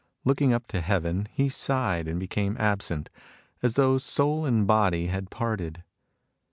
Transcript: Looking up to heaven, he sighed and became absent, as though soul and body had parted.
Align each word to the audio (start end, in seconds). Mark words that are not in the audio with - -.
Looking 0.25 0.51
up 0.51 0.65
to 0.69 0.81
heaven, 0.81 1.27
he 1.31 1.47
sighed 1.47 2.07
and 2.07 2.19
became 2.19 2.57
absent, 2.59 3.11
as 3.61 3.75
though 3.75 3.99
soul 3.99 4.47
and 4.47 4.65
body 4.65 5.05
had 5.05 5.29
parted. 5.29 5.83